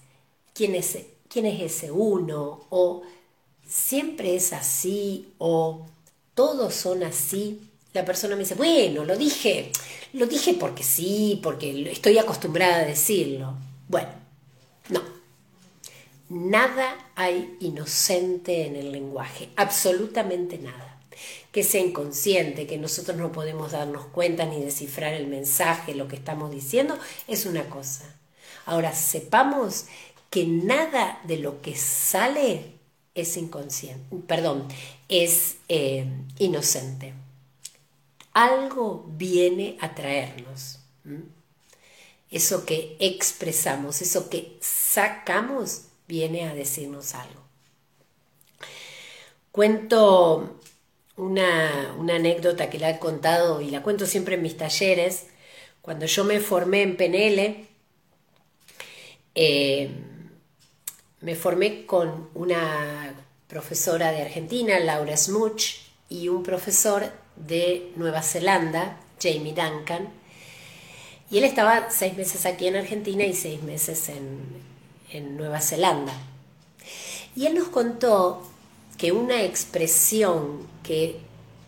[0.53, 0.99] ¿Quién es,
[1.29, 2.67] quién es ese uno?
[2.71, 3.03] O
[3.67, 5.87] siempre es así o
[6.35, 7.61] todos son así.
[7.93, 9.73] La persona me dice, bueno, lo dije,
[10.13, 13.55] lo dije porque sí, porque estoy acostumbrada a decirlo.
[13.89, 14.11] Bueno,
[14.89, 15.03] no.
[16.29, 21.01] Nada hay inocente en el lenguaje, absolutamente nada.
[21.51, 26.17] Que sea inconsciente, que nosotros no podemos darnos cuenta ni descifrar el mensaje, lo que
[26.17, 28.05] estamos diciendo, es una cosa.
[28.67, 29.87] Ahora, sepamos
[30.31, 32.73] que nada de lo que sale
[33.15, 34.69] es inconsciente, perdón,
[35.09, 36.07] es eh,
[36.39, 37.15] inocente.
[38.33, 40.79] Algo viene a traernos.
[42.31, 47.43] Eso que expresamos, eso que sacamos, viene a decirnos algo.
[49.51, 50.61] Cuento
[51.17, 55.27] una, anécdota que la he contado y la cuento siempre en mis talleres.
[55.83, 57.67] Cuando yo me formé en PNL,
[59.35, 59.91] eh,
[61.21, 63.15] me formé con una
[63.49, 70.09] profesora de Argentina, Laura Smuch, y un profesor de Nueva Zelanda, Jamie Duncan.
[71.31, 74.41] Y él estaba seis meses aquí en Argentina y seis meses en,
[75.11, 76.15] en Nueva Zelanda.
[77.37, 78.43] Y él nos contó
[78.97, 81.21] que una expresión que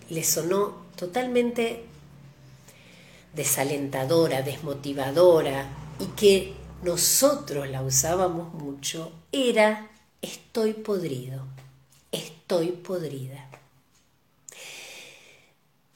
[0.09, 1.85] le sonó totalmente
[3.35, 5.67] desalentadora, desmotivadora
[6.01, 9.89] y que nosotros la usábamos mucho era
[10.23, 11.45] estoy podrido,
[12.11, 13.49] estoy podrida.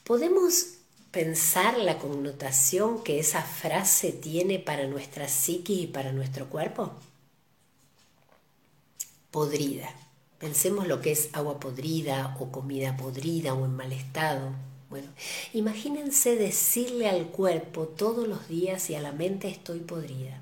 [0.05, 0.67] ¿Podemos
[1.11, 6.93] pensar la connotación que esa frase tiene para nuestra psique y para nuestro cuerpo?
[9.31, 9.91] Podrida.
[10.39, 14.51] Pensemos lo que es agua podrida o comida podrida o en mal estado.
[14.91, 15.09] Bueno,
[15.53, 20.39] imagínense decirle al cuerpo todos los días y a la mente estoy podrida.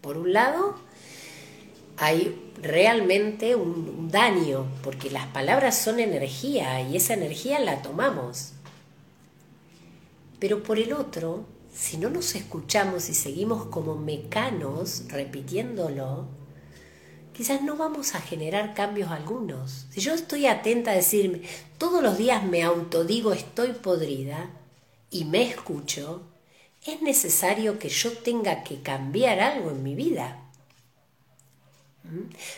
[0.00, 0.76] Por un lado,
[2.02, 8.52] hay realmente un, daño, porque las palabras son energía y esa energía la tomamos.
[10.40, 16.26] Pero por el otro, si no nos escuchamos y seguimos como mecanos repitiéndolo,
[17.32, 19.86] quizás no vamos a generar cambios algunos.
[19.90, 21.42] Si yo estoy atenta a decirme,
[21.78, 24.50] todos los días me autodigo estoy podrida
[25.08, 26.22] y me escucho,
[26.84, 30.41] es necesario que yo tenga que cambiar algo en mi vida.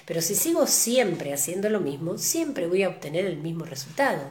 [0.07, 4.22] Pero si sigo siempre haciendo lo mismo, siempre voy a obtener el mismo resultado.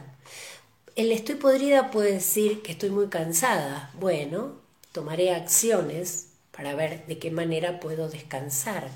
[0.96, 3.90] El estoy podrida puede decir que estoy muy cansada.
[3.94, 4.56] Bueno,
[4.92, 8.88] tomaré acciones para ver de qué manera puedo descansar.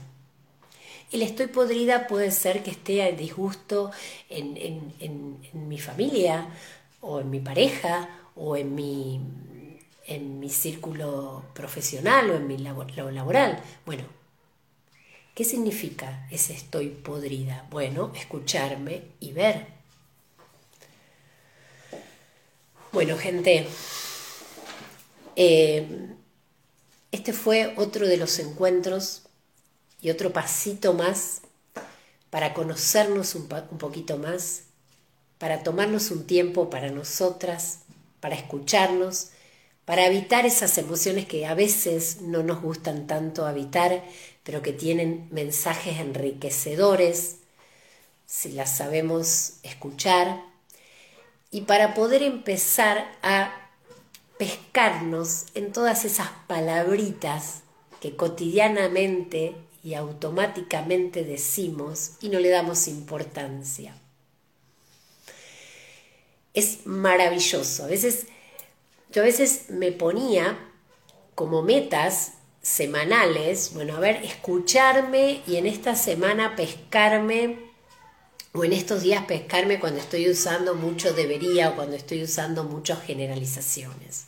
[1.11, 3.91] El estoy podrida puede ser que esté a disgusto
[4.29, 4.57] en,
[5.01, 6.49] en mi familia
[7.01, 9.21] o en mi pareja o en mi
[10.09, 13.63] en mi círculo profesional o en mi labor, laboral.
[13.85, 14.05] Bueno,
[15.39, 17.65] ¿qué significa ese estoy podrida?
[17.71, 19.69] Bueno, escucharme y ver.
[22.91, 23.69] Bueno, gente,
[25.37, 26.09] eh,
[27.13, 29.27] este fue otro de los encuentros
[30.01, 31.43] y otro pasito más
[32.31, 34.63] para conocernos un, un poquito más,
[35.39, 37.83] para tomarnos un tiempo para nosotras,
[38.19, 39.29] para escucharnos
[39.89, 44.05] para evitar esas emociones que a veces no nos gustan tanto habitar,
[44.43, 47.37] pero que tienen mensajes enriquecedores,
[48.27, 50.43] si las sabemos escuchar,
[51.51, 53.71] y para poder empezar a
[54.37, 57.63] pescarnos en todas esas palabritas
[58.03, 63.97] que cotidianamente y automáticamente decimos y no le damos importancia.
[66.53, 67.85] Es maravilloso.
[67.85, 68.27] A veces,
[69.11, 70.59] yo a veces me ponía
[71.35, 72.33] como metas
[72.63, 77.69] semanales, bueno, a ver, escucharme y en esta semana pescarme,
[78.53, 83.03] o en estos días pescarme cuando estoy usando mucho debería o cuando estoy usando muchas
[83.03, 84.27] generalizaciones.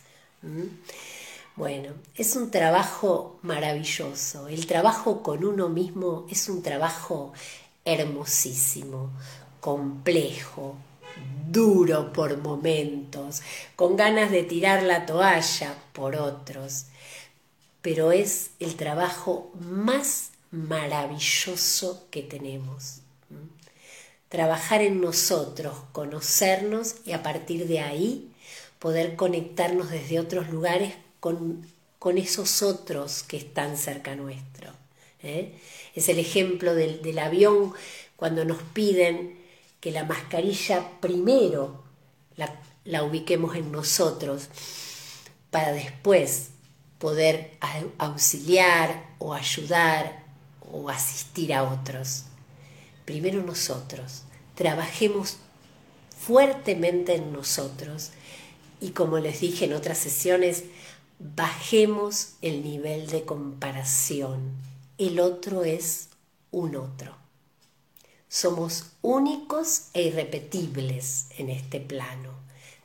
[1.56, 4.48] Bueno, es un trabajo maravilloso.
[4.48, 7.32] El trabajo con uno mismo es un trabajo
[7.84, 9.10] hermosísimo,
[9.60, 10.76] complejo,
[11.50, 13.42] duro por momentos,
[13.76, 16.86] con ganas de tirar la toalla por otros,
[17.82, 23.00] pero es el trabajo más maravilloso que tenemos.
[24.28, 28.30] Trabajar en nosotros, conocernos y a partir de ahí
[28.78, 31.66] poder conectarnos desde otros lugares con,
[32.16, 34.70] esos otros que están cerca nuestro.
[35.22, 35.54] ¿eh?
[35.94, 37.74] Es el ejemplo del, del avión
[38.16, 39.39] cuando nos piden
[39.80, 41.82] que la mascarilla primero
[42.36, 44.48] la, la ubiquemos en nosotros
[45.50, 46.50] para después
[46.98, 47.58] poder
[47.98, 50.24] auxiliar o ayudar
[50.70, 52.24] o asistir a otros.
[53.04, 54.22] Primero nosotros,
[54.54, 55.38] trabajemos
[56.16, 58.10] fuertemente en nosotros
[58.80, 60.64] y como les dije en otras sesiones,
[61.18, 64.52] bajemos el nivel de comparación.
[64.98, 66.08] El otro es
[66.50, 67.19] un otro.
[68.30, 72.30] Somos únicos e irrepetibles en este plano.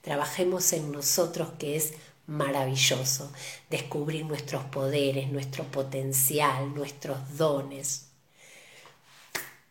[0.02, 1.94] Trabajemos en nosotros que es
[2.26, 3.32] maravilloso.
[3.70, 8.08] Descubrir nuestros poderes, nuestro potencial, nuestros dones.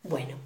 [0.05, 0.37] Bueno,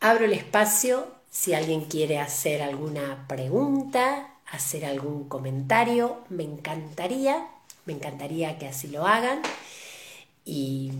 [0.00, 7.48] abro el espacio si alguien quiere hacer alguna pregunta, hacer algún comentario, me encantaría,
[7.86, 9.42] me encantaría que así lo hagan.
[10.44, 10.92] Y,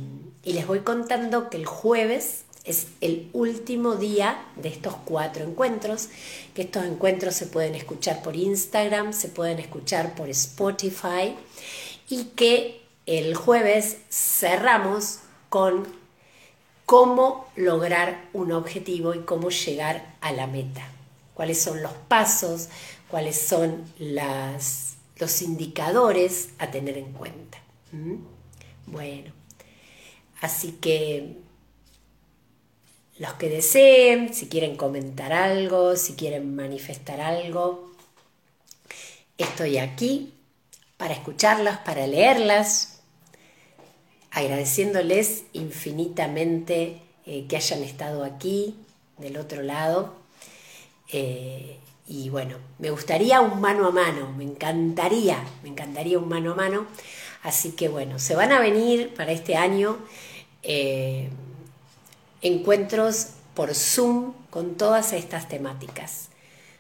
[0.43, 6.09] les voy contando que el jueves es el último día de estos cuatro encuentros,
[6.55, 11.35] que estos encuentros se pueden escuchar por Instagram, se pueden escuchar por Spotify
[12.09, 15.87] y que el jueves cerramos con
[16.87, 20.87] cómo lograr un objetivo y cómo llegar a la meta,
[21.35, 22.69] cuáles son los pasos,
[23.11, 27.59] cuáles son los indicadores a tener en cuenta.
[27.93, 28.17] ¿Mm?
[28.87, 29.33] Bueno,
[30.41, 31.44] así que
[33.19, 37.93] los que deseen, si quieren comentar algo, si quieren manifestar algo,
[39.39, 40.35] estoy aquí
[40.97, 43.01] para escucharlas, para leerlas,
[44.31, 48.77] agradeciéndoles infinitamente eh, que hayan estado aquí
[49.19, 50.15] del otro lado.
[51.13, 56.53] Eh, y bueno, me gustaría un mano a mano, me encantaría, me encantaría un mano
[56.53, 56.87] a mano.
[57.43, 59.99] Así que bueno, se van a venir para este año
[60.63, 61.31] eh,
[62.45, 66.29] encuentros por Zoom con todas estas temáticas.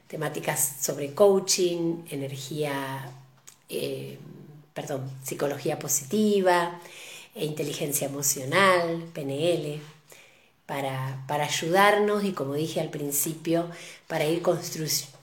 [0.06, 3.10] Temáticas sobre coaching, energía,
[3.68, 4.18] eh,
[4.74, 6.78] perdón, psicología positiva,
[7.34, 9.80] e inteligencia emocional, PNL,
[10.66, 13.68] para, para, ayudarnos y como dije al principio,
[14.06, 14.40] para ir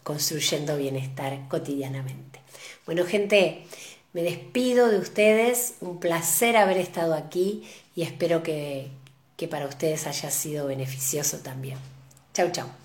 [0.04, 2.42] construyendo bienestar cotidianamente.
[2.86, 3.64] Bueno, gente,
[4.14, 7.64] me despido de ustedes, un placer haber estado aquí
[7.96, 8.90] y espero que,
[9.42, 11.80] que para ustedes haya sido beneficioso también.
[12.32, 12.81] Chau, chau.